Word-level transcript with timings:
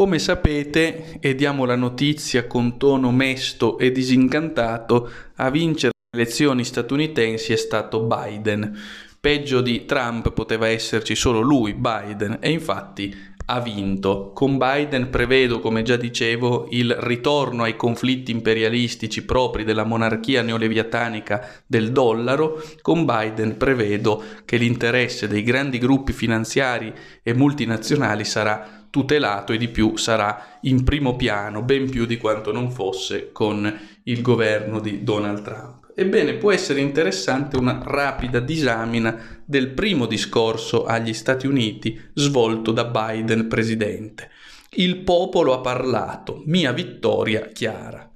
Come 0.00 0.18
sapete, 0.18 1.18
e 1.20 1.34
diamo 1.34 1.66
la 1.66 1.76
notizia 1.76 2.46
con 2.46 2.78
tono 2.78 3.10
mesto 3.10 3.76
e 3.76 3.92
disincantato, 3.92 5.10
a 5.34 5.50
vincere 5.50 5.92
le 6.16 6.22
elezioni 6.22 6.64
statunitensi 6.64 7.52
è 7.52 7.56
stato 7.56 8.00
Biden. 8.04 8.80
Peggio 9.20 9.60
di 9.60 9.84
Trump 9.84 10.32
poteva 10.32 10.68
esserci 10.68 11.14
solo 11.14 11.40
lui, 11.40 11.74
Biden, 11.74 12.38
e 12.40 12.50
infatti 12.50 13.14
ha 13.50 13.60
vinto. 13.60 14.30
Con 14.32 14.56
Biden 14.56 15.10
prevedo, 15.10 15.58
come 15.58 15.82
già 15.82 15.96
dicevo, 15.96 16.68
il 16.70 16.94
ritorno 17.00 17.64
ai 17.64 17.74
conflitti 17.74 18.30
imperialistici 18.30 19.24
propri 19.24 19.64
della 19.64 19.84
monarchia 19.84 20.42
neoleviatanica 20.42 21.48
del 21.66 21.90
dollaro. 21.90 22.62
Con 22.80 23.04
Biden 23.04 23.56
prevedo 23.56 24.22
che 24.44 24.56
l'interesse 24.56 25.26
dei 25.26 25.42
grandi 25.42 25.78
gruppi 25.78 26.12
finanziari 26.12 26.92
e 27.22 27.34
multinazionali 27.34 28.24
sarà 28.24 28.86
tutelato 28.88 29.52
e 29.52 29.58
di 29.58 29.68
più 29.68 29.96
sarà 29.96 30.58
in 30.62 30.84
primo 30.84 31.16
piano, 31.16 31.62
ben 31.62 31.90
più 31.90 32.06
di 32.06 32.18
quanto 32.18 32.52
non 32.52 32.70
fosse 32.70 33.30
con 33.32 33.78
il 34.04 34.22
governo 34.22 34.78
di 34.80 35.02
Donald 35.02 35.42
Trump. 35.42 35.89
Ebbene, 36.00 36.36
può 36.36 36.50
essere 36.50 36.80
interessante 36.80 37.58
una 37.58 37.82
rapida 37.84 38.40
disamina 38.40 39.42
del 39.44 39.68
primo 39.68 40.06
discorso 40.06 40.86
agli 40.86 41.12
Stati 41.12 41.46
Uniti 41.46 42.00
svolto 42.14 42.72
da 42.72 42.86
Biden 42.86 43.48
presidente. 43.48 44.30
Il 44.70 45.00
popolo 45.00 45.52
ha 45.52 45.60
parlato, 45.60 46.42
mia 46.46 46.72
vittoria 46.72 47.48
chiara. 47.48 48.10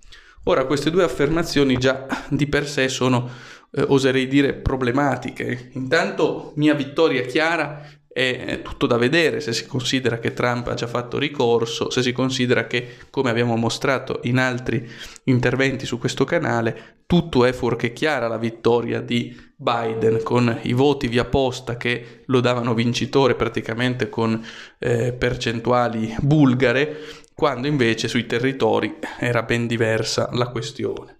Ora, 0.44 0.64
queste 0.64 0.90
due 0.90 1.04
affermazioni 1.04 1.76
già 1.76 2.06
di 2.30 2.46
per 2.46 2.66
sé 2.66 2.88
sono, 2.88 3.28
eh, 3.70 3.84
oserei 3.86 4.28
dire, 4.28 4.54
problematiche. 4.54 5.68
Intanto, 5.74 6.54
mia 6.56 6.72
vittoria 6.72 7.20
chiara 7.20 7.86
è 8.14 8.60
tutto 8.62 8.86
da 8.86 8.96
vedere 8.96 9.40
se 9.40 9.52
si 9.52 9.66
considera 9.66 10.20
che 10.20 10.32
Trump 10.32 10.68
ha 10.68 10.74
già 10.74 10.86
fatto 10.86 11.18
ricorso, 11.18 11.90
se 11.90 12.00
si 12.00 12.12
considera 12.12 12.68
che, 12.68 12.96
come 13.10 13.28
abbiamo 13.28 13.56
mostrato 13.56 14.20
in 14.22 14.38
altri 14.38 14.88
interventi 15.24 15.84
su 15.84 15.98
questo 15.98 16.22
canale, 16.24 17.02
tutto 17.06 17.44
è 17.44 17.52
fuorché 17.52 17.92
chiara 17.92 18.28
la 18.28 18.38
vittoria 18.38 19.00
di 19.00 19.36
Biden 19.56 20.22
con 20.22 20.60
i 20.62 20.72
voti 20.74 21.08
via 21.08 21.24
posta 21.24 21.76
che 21.76 22.22
lo 22.26 22.38
davano 22.38 22.72
vincitore 22.72 23.34
praticamente 23.34 24.08
con 24.08 24.40
eh, 24.78 25.12
percentuali 25.12 26.14
bulgare, 26.20 26.96
quando 27.34 27.66
invece 27.66 28.06
sui 28.06 28.26
territori 28.26 28.94
era 29.18 29.42
ben 29.42 29.66
diversa 29.66 30.28
la 30.34 30.50
questione. 30.50 31.18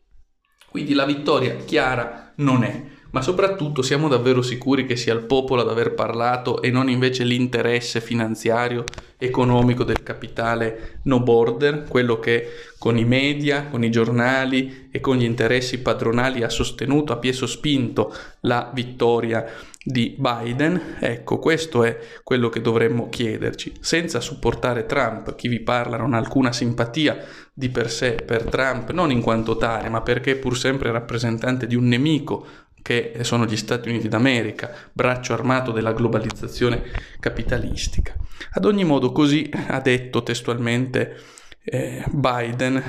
Quindi 0.71 0.95
la 0.95 1.07
vittoria 1.07 1.57
chiara 1.57 2.33
non 2.37 2.63
è 2.63 2.94
ma 3.15 3.23
soprattutto 3.23 3.81
siamo 3.81 4.09
davvero 4.09 4.43
sicuri 4.43 4.87
che 4.87 4.97
sia 4.97 5.15
il 5.15 5.23
popolo 5.23 5.61
ad 5.61 5.69
aver 5.69 5.95
parlato 5.95 6.61
e 6.61 6.73
non 6.73 6.91
invece 6.91 7.23
l'interesse 7.23 8.01
finanziario, 8.01 8.83
economico 9.17 9.85
del 9.85 10.03
capitale 10.03 10.99
no 11.05 11.21
border, 11.21 11.85
quello 11.89 12.19
che 12.19 12.49
con 12.77 12.99
i 12.99 13.05
media, 13.05 13.69
con 13.69 13.85
i 13.85 13.91
giornali 13.91 14.89
e 14.91 14.99
con 14.99 15.17
gli 15.17 15.23
interessi 15.23 15.79
padronali 15.79 16.43
ha 16.43 16.49
sostenuto 16.49 17.13
a 17.13 17.19
piezo 17.19 17.47
spinto 17.47 18.13
la 18.41 18.73
vittoria 18.75 19.47
di 19.87 20.17
Biden, 20.19 20.97
ecco 20.99 21.39
questo 21.39 21.85
è 21.85 21.97
quello 22.25 22.49
che 22.49 22.63
dovremmo 22.63 23.11
chiederci, 23.11 23.75
senza 23.79 24.19
supportare 24.19 24.87
Trump, 24.87 25.37
chi 25.37 25.47
vi 25.47 25.61
parla 25.61 25.99
non 25.99 26.15
ha 26.15 26.19
alcuna 26.19 26.53
simpatia 26.53 27.23
di 27.53 27.69
per 27.69 27.91
sé 27.91 28.15
per 28.15 28.45
Trump, 28.45 28.91
non 28.91 29.13
in 29.13 29.21
quanto 29.21 29.57
tale, 29.57 29.89
ma 29.89 30.01
perché 30.01 30.35
pur 30.35 30.59
sempre 30.59 30.91
rappresentante 30.91 31.67
di 31.67 31.77
un 31.77 31.87
nemico 31.87 32.47
che 32.85 33.15
sono 33.23 33.47
gli 33.47 33.57
Stati 33.57 33.89
Uniti 33.89 34.09
d'America, 34.09 34.71
braccio 34.93 35.33
armato 35.33 35.73
della 35.73 35.95
globalizzazione 35.95 36.83
capitalistica. 37.19 38.15
Ad 38.51 38.67
ogni 38.67 38.85
modo, 38.85 39.11
così 39.11 39.49
ha 39.69 39.81
detto 39.81 40.23
testualmente 40.23 41.17
eh, 41.65 42.05
Biden 42.11 42.83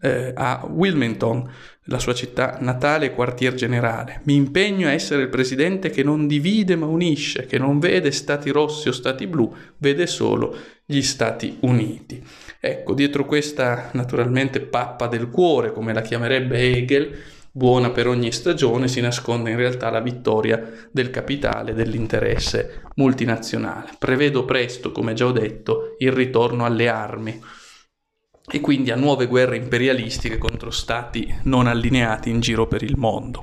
eh, 0.00 0.32
a 0.34 0.66
Wilmington, 0.68 1.48
la 1.84 2.00
sua 2.00 2.14
città 2.14 2.58
natale 2.62 3.06
e 3.06 3.14
quartier 3.14 3.54
generale. 3.54 4.22
Mi 4.24 4.34
impegno 4.34 4.88
a 4.88 4.92
essere 4.92 5.22
il 5.22 5.28
presidente 5.28 5.90
che 5.90 6.02
non 6.02 6.26
divide 6.26 6.74
ma 6.74 6.86
unisce, 6.86 7.46
che 7.46 7.58
non 7.58 7.78
vede 7.78 8.10
stati 8.10 8.50
rossi 8.50 8.88
o 8.88 8.92
stati 8.92 9.28
blu, 9.28 9.54
vede 9.76 10.08
solo 10.08 10.56
gli 10.84 11.00
Stati 11.00 11.58
Uniti. 11.60 12.20
Ecco, 12.58 12.92
dietro 12.92 13.24
questa 13.24 13.90
naturalmente 13.92 14.58
pappa 14.62 15.06
del 15.06 15.28
cuore, 15.28 15.72
come 15.72 15.94
la 15.94 16.02
chiamerebbe 16.02 16.58
Hegel, 16.58 17.16
buona 17.58 17.90
per 17.90 18.06
ogni 18.06 18.30
stagione 18.30 18.86
si 18.86 19.00
nasconde 19.00 19.50
in 19.50 19.56
realtà 19.56 19.90
la 19.90 20.00
vittoria 20.00 20.88
del 20.92 21.10
capitale, 21.10 21.74
dell'interesse 21.74 22.82
multinazionale. 22.94 23.90
Prevedo 23.98 24.44
presto, 24.44 24.92
come 24.92 25.12
già 25.12 25.26
ho 25.26 25.32
detto, 25.32 25.96
il 25.98 26.12
ritorno 26.12 26.64
alle 26.64 26.88
armi 26.88 27.42
e 28.50 28.60
quindi 28.60 28.92
a 28.92 28.96
nuove 28.96 29.26
guerre 29.26 29.56
imperialistiche 29.56 30.38
contro 30.38 30.70
stati 30.70 31.26
non 31.42 31.66
allineati 31.66 32.30
in 32.30 32.38
giro 32.38 32.68
per 32.68 32.84
il 32.84 32.96
mondo. 32.96 33.42